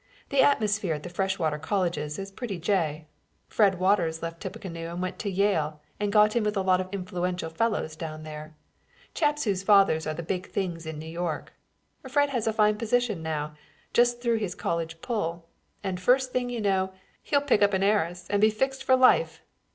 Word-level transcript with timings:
The 0.29 0.41
atmosphere 0.41 0.95
at 0.95 1.03
the 1.03 1.09
freshwater 1.11 1.59
colleges 1.59 2.17
is 2.17 2.31
pretty 2.31 2.57
jay. 2.57 3.05
Fred 3.47 3.79
Waters 3.79 4.23
left 4.23 4.41
Tippecanoe 4.41 4.91
and 4.91 4.99
went 4.99 5.19
to 5.19 5.29
Yale 5.29 5.79
and 5.99 6.11
got 6.11 6.35
in 6.35 6.43
with 6.43 6.57
a 6.57 6.63
lot 6.63 6.81
of 6.81 6.89
influential 6.91 7.51
fellows 7.51 7.95
down 7.95 8.23
there, 8.23 8.55
chaps 9.13 9.43
whose 9.43 9.61
fathers 9.61 10.07
are 10.07 10.15
in 10.15 10.25
big 10.25 10.47
things 10.49 10.87
in 10.87 10.97
New 10.97 11.05
York. 11.05 11.53
Fred 12.09 12.29
has 12.31 12.47
a 12.47 12.53
fine 12.53 12.77
position 12.79 13.21
now, 13.21 13.53
just 13.93 14.23
through 14.23 14.37
his 14.37 14.55
college 14.55 15.01
pull, 15.01 15.47
and 15.83 15.99
first 15.99 16.31
thing 16.33 16.49
you 16.49 16.61
know, 16.61 16.91
he'll 17.21 17.39
pick 17.39 17.61
up 17.61 17.75
an 17.75 17.83
heiress 17.83 18.25
and 18.31 18.41
be 18.41 18.49
fixed 18.49 18.83
for 18.83 18.95
life. 18.95 19.43